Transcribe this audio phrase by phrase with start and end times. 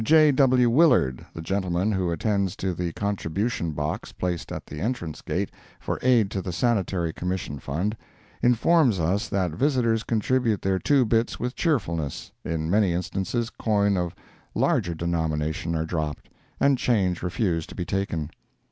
[0.03, 0.31] J.
[0.31, 0.67] W.
[0.67, 5.99] Willard, the gentleman who attends to the contribution box placed at the entrance gate, for
[6.01, 7.95] aid to the Sanitary Commission Fund,
[8.41, 14.15] informs us that visitors contribute their two bits with cheerfulness; in many instances coin of
[14.55, 18.31] larger denomination are dropped, and change refused to be taken.